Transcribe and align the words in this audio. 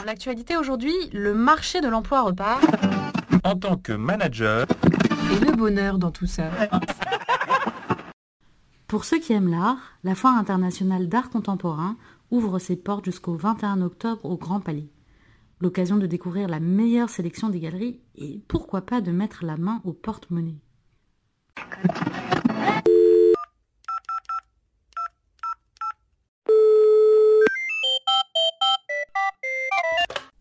Dans 0.00 0.06
l'actualité 0.06 0.56
aujourd'hui, 0.56 0.94
le 1.12 1.34
marché 1.34 1.82
de 1.82 1.88
l'emploi 1.88 2.22
repart. 2.22 2.64
En 3.44 3.54
tant 3.54 3.76
que 3.76 3.92
manager, 3.92 4.66
Et 5.30 5.44
le 5.44 5.54
bonheur 5.54 5.98
dans 5.98 6.10
tout 6.10 6.24
ça. 6.24 6.44
Pour 8.88 9.04
ceux 9.04 9.18
qui 9.18 9.34
aiment 9.34 9.50
l'art, 9.50 9.98
la 10.02 10.14
Foire 10.14 10.38
internationale 10.38 11.06
d'art 11.06 11.28
contemporain 11.28 11.98
ouvre 12.30 12.58
ses 12.58 12.76
portes 12.76 13.04
jusqu'au 13.04 13.34
21 13.34 13.82
octobre 13.82 14.24
au 14.24 14.38
Grand 14.38 14.60
Palais. 14.60 14.88
L'occasion 15.60 15.98
de 15.98 16.06
découvrir 16.06 16.48
la 16.48 16.60
meilleure 16.60 17.10
sélection 17.10 17.50
des 17.50 17.60
galeries 17.60 18.00
et 18.14 18.40
pourquoi 18.48 18.80
pas 18.80 19.02
de 19.02 19.12
mettre 19.12 19.44
la 19.44 19.58
main 19.58 19.82
au 19.84 19.92
porte-monnaie. 19.92 20.62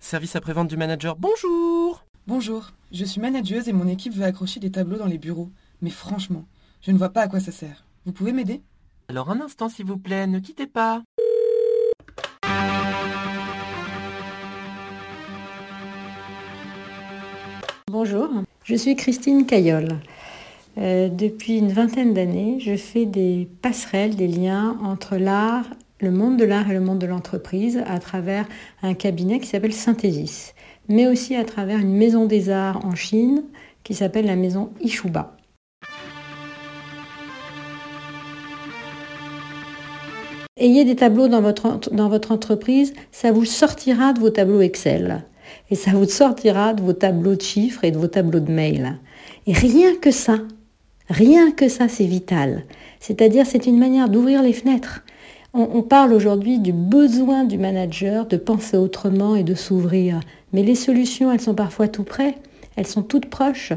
Service 0.10 0.36
après-vente 0.36 0.68
du 0.68 0.76
manager, 0.76 1.16
bonjour 1.18 2.04
Bonjour, 2.26 2.72
je 2.92 3.06
suis 3.06 3.22
manageuse 3.22 3.70
et 3.70 3.74
mon 3.74 3.88
équipe 3.88 4.12
veut 4.12 4.26
accrocher 4.26 4.60
des 4.60 4.72
tableaux 4.72 4.98
dans 4.98 5.06
les 5.06 5.20
bureaux. 5.20 5.52
Mais 5.84 5.92
franchement, 5.92 6.46
je 6.82 6.90
ne 6.90 6.98
vois 6.98 7.10
pas 7.10 7.22
à 7.22 7.28
quoi 7.28 7.40
ça 7.40 7.52
sert. 7.52 7.86
Vous 8.08 8.12
pouvez 8.12 8.32
m'aider? 8.32 8.64
Alors 9.08 9.30
un 9.30 9.40
instant 9.40 9.70
s'il 9.70 9.86
vous 9.86 10.00
plaît, 10.00 10.26
ne 10.26 10.40
quittez 10.40 10.66
pas. 10.66 11.04
Bonjour, 17.92 18.32
je 18.64 18.74
suis 18.74 18.96
Christine 18.96 19.46
Cayolle. 19.46 20.00
Euh, 20.80 21.10
depuis 21.10 21.60
une 21.60 21.72
vingtaine 21.72 22.16
d'années, 22.16 22.60
je 22.60 22.76
fais 22.78 23.06
des 23.06 23.48
passerelles, 23.62 24.16
des 24.16 24.28
liens 24.28 24.76
entre 24.82 25.18
l'art, 25.18 25.66
le 26.00 26.12
monde 26.12 26.38
de 26.38 26.46
l'art 26.46 26.70
et 26.70 26.74
le 26.74 26.80
monde 26.80 27.00
de 27.00 27.08
l'entreprise 27.08 27.82
à 27.86 28.00
travers 28.00 28.48
un 28.82 28.94
cabinet 28.94 29.40
qui 29.40 29.48
s'appelle 29.48 29.74
Synthesis, 29.74 30.54
mais 30.88 31.08
aussi 31.08 31.36
à 31.36 31.44
travers 31.44 31.80
une 31.80 31.94
maison 31.96 32.26
des 32.26 32.50
arts 32.50 32.86
en 32.86 32.96
Chine 32.96 33.44
qui 33.84 33.94
s'appelle 33.94 34.26
la 34.26 34.36
maison 34.36 34.70
Ishuba. 34.82 35.36
Ayez 40.58 40.84
des 40.84 40.96
tableaux 40.96 41.28
dans 41.30 41.42
votre, 41.42 41.66
ent- 41.66 41.90
dans 41.92 42.10
votre 42.10 42.32
entreprise, 42.32 42.94
ça 43.12 43.32
vous 43.32 43.46
sortira 43.46 44.14
de 44.14 44.20
vos 44.20 44.30
tableaux 44.30 44.62
Excel. 44.62 45.26
Et 45.70 45.76
ça 45.76 45.92
vous 45.92 46.06
sortira 46.06 46.74
de 46.74 46.82
vos 46.82 46.94
tableaux 46.94 47.36
de 47.36 47.42
chiffres 47.42 47.84
et 47.84 47.92
de 47.92 47.98
vos 47.98 48.08
tableaux 48.08 48.40
de 48.42 48.52
mail. 48.52 48.98
Et 49.48 49.54
rien 49.54 49.96
que 49.96 50.12
ça, 50.12 50.38
rien 51.10 51.52
que 51.52 51.70
ça, 51.70 51.88
c'est 51.88 52.06
vital. 52.06 52.66
C'est-à-dire, 53.00 53.46
c'est 53.46 53.66
une 53.68 53.80
manière 53.80 54.10
d'ouvrir 54.10 54.44
les 54.44 54.54
fenêtres. 54.54 55.04
On, 55.54 55.82
parle 55.82 56.14
aujourd'hui 56.14 56.60
du 56.60 56.72
besoin 56.72 57.44
du 57.44 57.58
manager 57.58 58.28
de 58.28 58.38
penser 58.38 58.78
autrement 58.78 59.36
et 59.36 59.44
de 59.44 59.56
s'ouvrir. 59.56 60.20
Mais 60.54 60.62
les 60.62 60.76
solutions, 60.76 61.32
elles 61.32 61.42
sont 61.42 61.56
parfois 61.56 61.88
tout 61.88 62.04
près, 62.04 62.36
elles 62.76 62.88
sont 62.88 63.02
toutes 63.02 63.26
proches. 63.26 63.74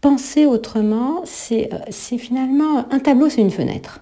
Penser 0.00 0.46
autrement, 0.46 1.22
euh, 1.22 1.64
c'est 1.90 2.18
finalement 2.18 2.86
un 2.92 3.00
tableau, 3.00 3.28
c'est 3.28 3.40
une 3.40 3.50
fenêtre. 3.50 4.00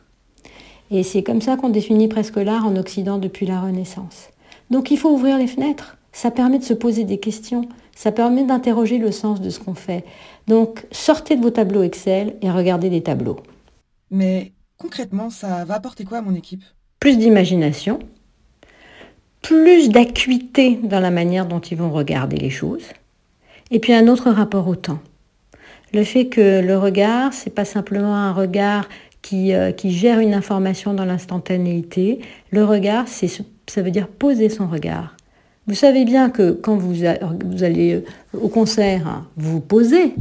Et 0.91 1.03
c'est 1.03 1.22
comme 1.22 1.41
ça 1.41 1.56
qu'on 1.56 1.70
définit 1.70 2.06
presque 2.06 2.37
l'art 2.37 2.67
en 2.67 2.77
Occident 2.77 3.19
depuis 3.19 3.47
la 3.47 3.62
Renaissance. 3.62 4.28
Donc 4.70 4.91
il 4.91 4.98
faut 4.98 5.11
ouvrir 5.11 5.39
les 5.39 5.47
fenêtres. 5.47 5.97
Ça 6.12 6.31
permet 6.31 6.59
de 6.59 6.64
se 6.64 6.75
poser 6.75 7.05
des 7.05 7.19
questions. 7.19 7.67
Ça 7.94 8.12
permet 8.12 8.44
d'interroger 8.44 8.98
le 8.98 9.11
sens 9.11 9.41
de 9.41 9.48
ce 9.48 9.59
qu'on 9.59 9.75
fait. 9.75 10.05
Donc 10.48 10.87
sortez 10.92 11.34
de 11.34 11.42
vos 11.42 11.50
tableaux 11.50 11.83
Excel 11.83 12.37
et 12.42 12.50
regardez 12.50 12.91
des 12.91 13.03
tableaux. 13.03 13.39
Mais 14.11 14.53
concrètement, 14.77 15.31
ça 15.31 15.64
va 15.64 15.75
apporter 15.75 16.05
quoi 16.05 16.19
à 16.19 16.22
mon 16.22 16.34
équipe? 16.34 16.62
Plus 17.00 17.19
d'imagination, 17.19 17.98
plus 19.42 19.91
d'acuité 19.91 20.78
dans 20.83 21.00
la 21.00 21.11
manière 21.11 21.47
dont 21.47 21.61
ils 21.61 21.77
vont 21.77 21.91
regarder 21.91 22.36
les 22.36 22.50
choses, 22.50 22.84
et 23.70 23.78
puis 23.78 23.92
un 23.92 24.08
autre 24.08 24.30
rapport 24.30 24.66
au 24.69 24.75
temps. 24.77 24.98
Le 25.92 26.03
fait 26.05 26.27
que 26.27 26.61
le 26.61 26.77
regard, 26.78 27.33
c'est 27.33 27.55
pas 27.55 27.64
simplement 27.64 28.14
un 28.14 28.33
regard 28.33 28.88
qui, 29.22 29.53
euh, 29.54 29.72
gère 29.84 30.19
une 30.21 30.34
information 30.34 30.94
dans 30.94 31.04
l'instantanéité. 31.04 32.21
Le 32.50 32.65
regard, 32.65 33.09
c'est, 33.09 33.28
ce- 33.28 33.42
ça 33.69 33.82
veut 33.82 33.91
dire 33.91 34.09
poser 34.09 34.48
son 34.48 34.66
regard. 34.66 35.16
Vous 35.69 35.75
savez 35.75 36.04
bien 36.04 36.31
que 36.31 36.53
quand 36.53 36.76
vous, 36.76 37.04
allez 37.04 37.94
euh, 37.94 38.00
au 38.41 38.48
concert, 38.48 39.06
hein, 39.06 39.26
vous 39.37 39.53
vous 39.53 39.60
posez. 39.60 40.15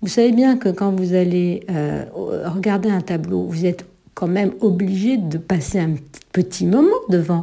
Vous 0.00 0.08
savez 0.08 0.32
bien 0.32 0.56
que 0.56 0.68
quand 0.68 0.90
vous 0.92 1.14
allez 1.14 1.64
euh, 1.70 2.04
regarder 2.46 2.90
un 2.90 3.00
tableau, 3.00 3.44
vous 3.44 3.66
êtes 3.66 3.84
quand 4.14 4.28
même 4.28 4.52
obligé 4.60 5.16
de 5.16 5.38
passer 5.38 5.78
un 5.78 5.94
petit 6.32 6.66
moment 6.66 6.96
devant. 7.08 7.40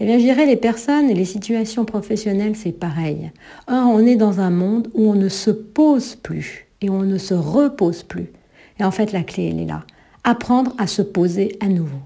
Eh 0.00 0.06
bien, 0.06 0.18
je 0.18 0.24
dirais, 0.24 0.46
les 0.46 0.56
personnes 0.56 1.10
et 1.10 1.14
les 1.14 1.24
situations 1.24 1.84
professionnelles, 1.84 2.56
c'est 2.56 2.72
pareil. 2.72 3.30
Or, 3.68 3.86
on 3.88 4.00
est 4.00 4.16
dans 4.16 4.40
un 4.40 4.50
monde 4.50 4.90
où 4.94 5.10
on 5.10 5.14
ne 5.14 5.28
se 5.28 5.50
pose 5.50 6.16
plus 6.16 6.66
et 6.80 6.90
on 6.90 7.02
ne 7.02 7.18
se 7.18 7.34
repose 7.34 8.02
plus. 8.02 8.32
Et 8.78 8.84
en 8.84 8.90
fait, 8.90 9.12
la 9.12 9.22
clé, 9.22 9.50
elle 9.50 9.60
est 9.60 9.66
là. 9.66 9.84
Apprendre 10.24 10.74
à 10.78 10.86
se 10.86 11.02
poser 11.02 11.56
à 11.60 11.68
nouveau. 11.68 12.00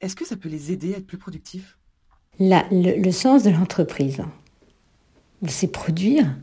Est-ce 0.00 0.16
que 0.16 0.26
ça 0.26 0.36
peut 0.36 0.48
les 0.48 0.72
aider 0.72 0.94
à 0.94 0.98
être 0.98 1.06
plus 1.06 1.18
productifs? 1.18 1.78
Le, 2.40 3.00
le 3.00 3.12
sens 3.12 3.42
de 3.42 3.50
l'entreprise, 3.50 4.22
c'est 5.46 5.70
produire, 5.70 6.34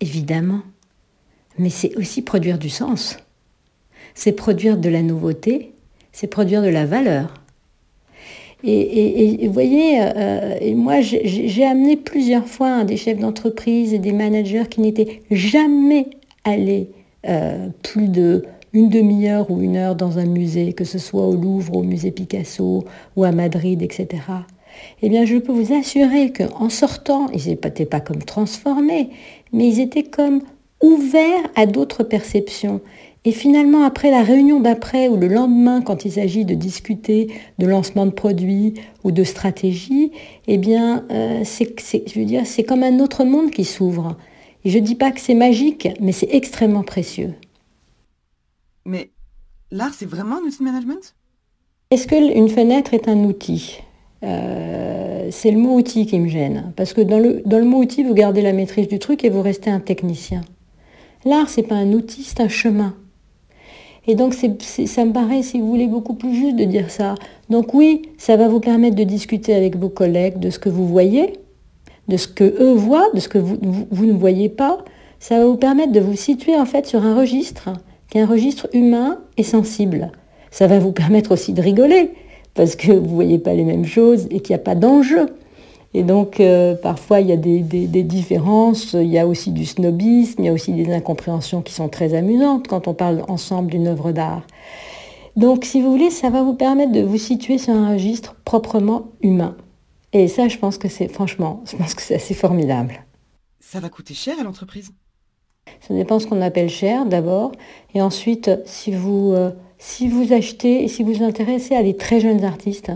évidemment, 0.00 0.62
mais 1.58 1.70
c'est 1.70 1.96
aussi 1.96 2.22
produire 2.22 2.58
du 2.58 2.68
sens. 2.68 3.16
C'est 4.14 4.32
produire 4.32 4.76
de 4.76 4.88
la 4.88 5.02
nouveauté, 5.02 5.72
c'est 6.16 6.28
produire 6.28 6.62
de 6.62 6.68
la 6.68 6.86
valeur. 6.86 7.34
Et, 8.64 9.46
vous 9.46 9.52
voyez, 9.52 9.98
euh, 10.00 10.74
moi 10.74 11.02
j'ai 11.02 11.64
amené 11.64 11.94
plusieurs 11.96 12.48
fois 12.48 12.68
hein, 12.68 12.84
des 12.84 12.96
chefs 12.96 13.18
d'entreprise 13.18 13.92
et 13.92 13.98
des 13.98 14.12
managers 14.12 14.64
qui 14.70 14.80
n'étaient 14.80 15.20
jamais 15.30 16.06
allés 16.42 16.88
euh, 17.28 17.68
plus 17.82 18.08
de 18.08 18.44
une 18.72 18.88
demi-heure 18.88 19.50
ou 19.50 19.60
une 19.60 19.76
heure 19.76 19.94
dans 19.94 20.18
un 20.18 20.24
musée, 20.24 20.72
que 20.72 20.84
ce 20.84 20.98
soit 20.98 21.26
au 21.26 21.34
Louvre, 21.34 21.76
au 21.76 21.82
musée 21.82 22.10
Picasso 22.10 22.84
ou 23.14 23.24
à 23.24 23.32
Madrid, 23.32 23.82
etc. 23.82 24.08
Eh 25.02 25.08
bien, 25.10 25.26
je 25.26 25.36
peux 25.36 25.52
vous 25.52 25.74
assurer 25.74 26.32
qu'en 26.32 26.70
sortant, 26.70 27.28
ils 27.32 27.50
n'étaient 27.50 27.86
pas 27.86 28.00
comme 28.00 28.22
transformés, 28.22 29.10
mais 29.52 29.68
ils 29.68 29.80
étaient 29.80 30.02
comme 30.02 30.40
ouverts 30.82 31.50
à 31.54 31.66
d'autres 31.66 32.04
perceptions. 32.04 32.80
Et 33.26 33.32
finalement, 33.32 33.82
après 33.82 34.12
la 34.12 34.22
réunion 34.22 34.60
d'après 34.60 35.08
ou 35.08 35.16
le 35.16 35.26
lendemain, 35.26 35.82
quand 35.82 36.04
il 36.04 36.12
s'agit 36.12 36.44
de 36.44 36.54
discuter 36.54 37.26
de 37.58 37.66
lancement 37.66 38.06
de 38.06 38.12
produits 38.12 38.74
ou 39.02 39.10
de 39.10 39.24
stratégie, 39.24 40.12
eh 40.46 40.58
bien, 40.58 41.04
euh, 41.10 41.40
c'est, 41.42 41.74
je 42.08 42.20
veux 42.20 42.24
dire, 42.24 42.46
c'est 42.46 42.62
comme 42.62 42.84
un 42.84 43.00
autre 43.00 43.24
monde 43.24 43.50
qui 43.50 43.64
s'ouvre. 43.64 44.16
Et 44.64 44.70
je 44.70 44.78
ne 44.78 44.84
dis 44.84 44.94
pas 44.94 45.10
que 45.10 45.20
c'est 45.20 45.34
magique, 45.34 45.88
mais 46.00 46.12
c'est 46.12 46.28
extrêmement 46.30 46.84
précieux. 46.84 47.34
Mais 48.84 49.10
l'art, 49.72 49.92
c'est 49.92 50.06
vraiment 50.06 50.36
un 50.36 50.42
outil 50.46 50.60
de 50.60 50.64
management? 50.64 51.16
Est-ce 51.90 52.06
qu'une 52.06 52.48
fenêtre 52.48 52.94
est 52.94 53.08
un 53.08 53.24
outil? 53.24 53.80
Euh, 54.22 55.30
C'est 55.32 55.50
le 55.50 55.58
mot 55.58 55.74
outil 55.74 56.06
qui 56.06 56.20
me 56.20 56.28
gêne. 56.28 56.72
Parce 56.76 56.92
que 56.92 57.00
dans 57.00 57.18
le, 57.18 57.42
dans 57.44 57.58
le 57.58 57.64
mot 57.64 57.78
outil, 57.78 58.04
vous 58.04 58.14
gardez 58.14 58.40
la 58.40 58.52
maîtrise 58.52 58.86
du 58.86 59.00
truc 59.00 59.24
et 59.24 59.30
vous 59.30 59.42
restez 59.42 59.70
un 59.70 59.80
technicien. 59.80 60.42
L'art, 61.24 61.48
c'est 61.48 61.64
pas 61.64 61.74
un 61.74 61.92
outil, 61.92 62.22
c'est 62.22 62.38
un 62.40 62.48
chemin. 62.48 62.94
Et 64.08 64.14
donc, 64.14 64.34
ça 64.34 65.04
me 65.04 65.12
paraît, 65.12 65.42
si 65.42 65.60
vous 65.60 65.66
voulez, 65.68 65.86
beaucoup 65.88 66.14
plus 66.14 66.34
juste 66.34 66.56
de 66.56 66.64
dire 66.64 66.90
ça. 66.90 67.14
Donc 67.50 67.74
oui, 67.74 68.02
ça 68.18 68.36
va 68.36 68.48
vous 68.48 68.60
permettre 68.60 68.94
de 68.96 69.02
discuter 69.04 69.54
avec 69.54 69.76
vos 69.76 69.88
collègues 69.88 70.38
de 70.38 70.50
ce 70.50 70.58
que 70.58 70.68
vous 70.68 70.86
voyez, 70.86 71.32
de 72.08 72.16
ce 72.16 72.28
que 72.28 72.44
eux 72.62 72.72
voient, 72.72 73.08
de 73.14 73.20
ce 73.20 73.28
que 73.28 73.38
vous, 73.38 73.56
vous- 73.60 73.86
vous 73.90 74.06
ne 74.06 74.12
voyez 74.12 74.48
pas. 74.48 74.78
Ça 75.18 75.38
va 75.38 75.46
vous 75.46 75.56
permettre 75.56 75.92
de 75.92 76.00
vous 76.00 76.14
situer 76.16 76.56
en 76.56 76.66
fait 76.66 76.86
sur 76.86 77.04
un 77.04 77.16
registre 77.16 77.70
qui 78.10 78.18
est 78.18 78.20
un 78.20 78.26
registre 78.26 78.68
humain 78.72 79.18
et 79.36 79.42
sensible. 79.42 80.12
Ça 80.52 80.68
va 80.68 80.78
vous 80.78 80.92
permettre 80.92 81.32
aussi 81.32 81.52
de 81.52 81.60
rigoler 81.60 82.10
parce 82.54 82.76
que 82.76 82.92
vous 82.92 83.00
ne 83.06 83.14
voyez 83.14 83.38
pas 83.38 83.54
les 83.54 83.64
mêmes 83.64 83.84
choses 83.84 84.26
et 84.30 84.38
qu'il 84.40 84.54
n'y 84.54 84.60
a 84.60 84.64
pas 84.64 84.76
d'enjeu. 84.76 85.26
Et 85.98 86.02
donc, 86.02 86.40
euh, 86.40 86.74
parfois, 86.74 87.20
il 87.22 87.28
y 87.28 87.32
a 87.32 87.38
des, 87.38 87.60
des- 87.60 87.86
des 87.86 88.02
différences, 88.02 88.92
il 88.92 89.08
y 89.08 89.18
a 89.18 89.26
aussi 89.26 89.50
du 89.50 89.64
snobisme, 89.64 90.42
il 90.42 90.44
y 90.44 90.48
a 90.50 90.52
aussi 90.52 90.72
des 90.72 90.92
incompréhensions 90.92 91.62
qui 91.62 91.72
sont 91.72 91.88
très 91.88 92.12
amusantes 92.12 92.68
quand 92.68 92.86
on 92.86 92.92
parle 92.92 93.24
ensemble 93.28 93.70
d'une 93.70 93.86
œuvre 93.86 94.12
d'art. 94.12 94.42
Donc, 95.36 95.64
si 95.64 95.80
vous 95.80 95.90
voulez, 95.90 96.10
ça 96.10 96.28
va 96.28 96.42
vous 96.42 96.52
permettre 96.52 96.92
de 96.92 97.00
vous 97.00 97.16
situer 97.16 97.56
sur 97.56 97.72
un 97.72 97.94
registre 97.94 98.36
proprement 98.44 99.06
humain. 99.22 99.56
Et 100.12 100.28
ça, 100.28 100.48
je 100.48 100.58
pense 100.58 100.76
que 100.76 100.88
c'est, 100.88 101.08
franchement, 101.08 101.62
je 101.70 101.76
pense 101.76 101.94
que 101.94 102.02
c'est 102.02 102.16
assez 102.16 102.34
formidable. 102.34 103.02
Ça 103.60 103.80
va 103.80 103.88
coûter 103.88 104.12
cher 104.12 104.34
à 104.38 104.44
l'entreprise? 104.44 104.90
Ça 105.80 105.94
dépend 105.94 106.18
ce 106.18 106.26
qu'on 106.26 106.42
appelle 106.42 106.68
cher 106.68 107.06
d'abord. 107.06 107.52
Et 107.94 108.02
ensuite, 108.02 108.50
si 108.66 108.92
vous, 108.92 109.32
euh, 109.32 109.50
si 109.78 110.08
vous 110.08 110.34
achetez 110.34 110.84
et 110.84 110.88
si 110.88 111.02
vous 111.02 111.14
vous 111.14 111.24
intéressez 111.24 111.74
à 111.74 111.82
des 111.82 111.96
très 111.96 112.20
jeunes 112.20 112.44
artistes, 112.44 112.92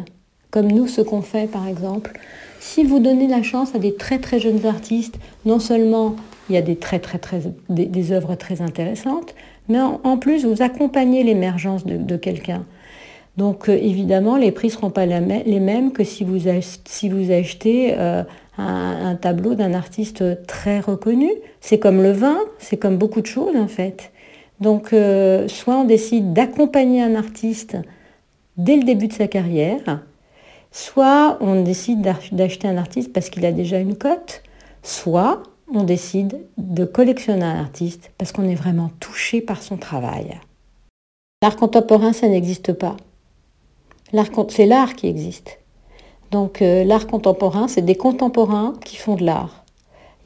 comme 0.51 0.71
nous, 0.71 0.87
ce 0.87 1.01
qu'on 1.01 1.23
fait 1.23 1.51
par 1.51 1.67
exemple, 1.67 2.13
si 2.61 2.85
vous 2.85 3.01
donnez 3.01 3.27
la 3.27 3.43
chance 3.43 3.75
à 3.75 3.79
des 3.79 3.95
très 3.95 4.19
très 4.19 4.39
jeunes 4.39 4.65
artistes, 4.67 5.19
non 5.45 5.59
seulement 5.59 6.15
il 6.49 6.55
y 6.55 6.59
a 6.59 6.63
des 6.63 6.77
très 6.77 7.01
très 7.01 7.19
très 7.19 7.43
des, 7.69 8.13
œuvres 8.13 8.37
très 8.37 8.63
intéressantes, 8.63 9.35
mais 9.69 9.81
en, 9.81 10.17
plus 10.17 10.45
vous 10.45 10.63
accompagnez 10.63 11.25
l'émergence 11.25 11.85
de, 11.85 12.17
quelqu'un. 12.17 12.65
Donc 13.37 13.69
euh, 13.69 13.77
évidemment, 13.77 14.37
les 14.37 14.53
prix 14.53 14.69
ne 14.69 14.73
seront 14.73 14.91
pas 14.91 15.07
les 15.07 15.61
mêmes 15.61 15.93
que 15.93 16.05
si 16.05 16.25
vous, 16.25 16.49
achetez 16.49 17.95
euh, 17.97 18.23
un, 18.59 19.07
un 19.07 19.15
tableau 19.17 19.55
d'un 19.55 19.75
artiste 19.75 20.47
très 20.47 20.81
reconnu. 20.81 21.31
C'est 21.61 21.79
comme 21.79 22.03
le 22.03 22.13
vin, 22.13 22.39
c'est 22.59 22.77
comme 22.77 22.99
beaucoup 22.99 23.21
de 23.21 23.27
choses 23.27 23.57
en 23.57 23.69
fait. 23.69 24.13
Donc, 24.61 24.93
euh, 24.93 25.49
soit 25.49 25.77
on 25.77 25.85
décide 25.85 26.33
d'accompagner 26.33 27.03
un 27.03 27.15
artiste 27.15 27.79
dès 28.57 28.77
le 28.77 28.85
début 28.85 29.09
de 29.09 29.15
sa 29.15 29.27
carrière, 29.27 30.05
soit 30.71 31.39
on 31.41 31.63
décide 31.63 32.15
d'acheter 32.33 32.69
un 32.69 32.77
artiste 32.77 33.13
parce 33.13 33.31
qu'il 33.31 33.45
a 33.47 33.53
déjà 33.53 33.79
une 33.79 33.97
cote, 33.97 34.43
soit 34.83 35.43
on 35.73 35.85
décide 35.85 36.41
de 36.59 36.85
collectionner 36.85 37.45
un 37.45 37.61
artiste 37.61 38.11
parce 38.19 38.33
qu'on 38.33 38.49
est 38.49 38.55
vraiment 38.55 38.91
touché 39.01 39.41
par 39.41 39.63
son 39.63 39.77
travail. 39.77 40.39
L'art 41.43 41.57
contemporain, 41.57 42.13
ça 42.13 42.29
n'existe 42.29 42.73
pas. 42.73 42.97
C'est 44.49 44.67
l'art 44.67 44.95
qui 44.95 45.07
existe. 45.07 45.61
Donc 46.31 46.63
euh, 46.63 46.85
l'art 46.85 47.07
contemporain, 47.07 47.69
c'est 47.69 47.83
des 47.83 47.95
contemporains 47.95 48.75
qui 48.85 48.97
font 48.97 49.15
de 49.15 49.25
l'art. 49.25 49.65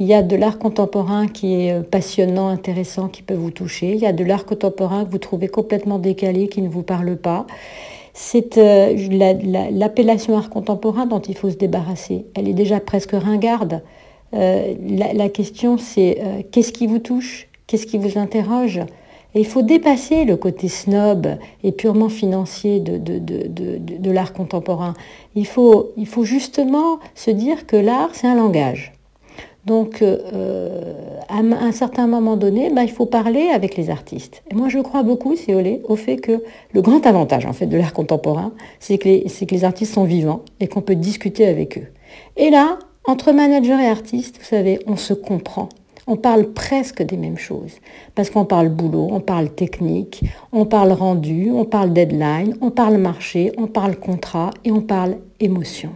Il 0.01 0.07
y 0.07 0.15
a 0.15 0.23
de 0.23 0.35
l'art 0.35 0.59
contemporain 0.59 1.29
qui 1.29 1.55
est 1.55 1.73
euh, 1.73 1.83
passionnant, 1.83 2.49
intéressant, 2.49 3.09
qui 3.09 3.23
peut 3.23 3.35
vous 3.35 3.51
toucher. 3.51 3.93
Il 3.93 4.01
y 4.01 4.07
a 4.07 4.13
de 4.13 4.25
l'art 4.25 4.45
contemporain 4.45 5.05
que 5.05 5.11
vous 5.11 5.19
trouvez 5.19 5.49
complètement 5.49 5.99
décalé, 5.99 6.49
qui 6.49 6.63
ne 6.63 6.69
vous 6.69 6.83
parle 6.83 7.17
pas. 7.17 7.47
C'est 8.15 8.57
euh, 8.57 8.97
l'appellation 9.71 10.37
art 10.37 10.49
contemporain 10.49 11.05
dont 11.05 11.21
il 11.21 11.37
faut 11.37 11.51
se 11.51 11.57
débarrasser. 11.57 12.25
Elle 12.35 12.49
est 12.49 12.55
déjà 12.55 12.81
presque 12.81 13.13
ringarde. 13.13 13.83
Euh, 14.33 14.75
la, 14.89 15.29
question, 15.29 15.77
c'est 15.77 16.47
qu'est-ce 16.51 16.73
qui 16.73 16.87
vous 16.87 17.01
touche? 17.01 17.49
Qu'est-ce 17.67 17.87
qui 17.87 17.99
vous 17.99 18.19
interroge? 18.19 18.81
Et 19.35 19.41
il 19.41 19.47
faut 19.47 19.63
dépasser 19.63 20.25
le 20.25 20.37
côté 20.37 20.69
snob 20.69 21.27
et 21.65 21.73
purement 21.73 22.09
financier 22.09 22.79
de, 22.79 24.11
l'art 24.11 24.33
contemporain. 24.33 24.95
Il 25.35 25.47
faut, 25.47 25.93
justement 26.23 27.01
se 27.15 27.33
dire 27.33 27.67
que 27.67 27.77
l'art, 27.77 28.11
c'est 28.13 28.29
un 28.29 28.37
langage. 28.37 28.93
Donc, 29.67 30.03
euh, 30.03 31.04
à 31.35 31.65
un 31.65 31.73
certain 31.73 32.07
moment 32.07 32.37
donné, 32.37 32.71
bah, 32.71 32.85
il 32.85 32.93
faut 32.93 33.07
parler 33.07 33.49
avec 33.49 33.77
les 33.77 33.91
artistes. 33.91 34.43
Et 34.51 34.55
moi, 34.55 34.69
je 34.69 34.79
crois 34.79 35.03
beaucoup, 35.03 35.35
si 35.35 35.53
au 35.53 35.97
fait 35.97 36.17
que 36.17 36.43
le 36.73 36.81
grand 36.81 37.05
avantage 37.07 37.45
en 37.45 37.53
fait 37.53 37.67
de 37.67 37.77
l'art 37.77 37.93
contemporain, 37.93 38.53
c'est 38.79 38.99
que, 38.99 39.09
les 39.09 39.65
artistes 39.65 39.95
sont 39.95 40.05
vivants 40.05 40.45
et 40.61 40.69
qu'on 40.69 40.81
peut 40.81 40.95
discuter 40.95 41.47
avec 41.47 41.79
eux. 41.79 41.89
Et 42.37 42.51
là, 42.51 42.79
entre 43.05 43.33
manager 43.33 43.81
et 43.81 43.89
artiste, 43.89 44.39
vous 44.39 44.45
savez, 44.45 44.79
on 44.87 44.97
se 44.97 45.13
comprend. 45.13 45.69
On 46.07 46.17
parle 46.17 46.53
presque 46.53 47.03
des 47.03 47.17
mêmes 47.17 47.39
choses. 47.39 47.73
Parce 48.15 48.31
qu'on 48.31 48.45
parle 48.45 48.69
boulot, 48.69 49.09
on 49.11 49.21
parle 49.21 49.51
technique, 49.51 50.25
on 50.53 50.67
parle 50.67 50.93
rendu, 50.93 51.51
on 51.51 51.65
parle 51.65 51.93
deadline, 51.93 52.57
on 52.61 52.71
parle 52.71 52.99
marché, 52.99 53.53
on 53.57 53.67
parle 53.67 53.97
contrat 53.97 54.51
et 54.65 54.71
on 54.71 54.83
parle 54.83 55.17
émotion. 55.41 55.91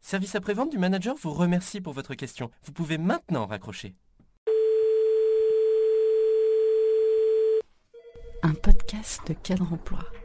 Service 0.00 0.34
après-vente 0.34 0.70
du 0.70 0.78
manager 0.78 1.16
vous 1.20 1.32
remercie 1.34 1.82
pour 1.82 1.92
votre 1.92 2.14
question. 2.14 2.50
Vous 2.64 2.72
pouvez 2.72 2.96
maintenant 2.96 3.46
raccrocher. 3.46 3.94
Un 8.42 8.54
podcast 8.54 9.26
de 9.26 9.34
cadre 9.34 9.66
emploi. 9.72 10.17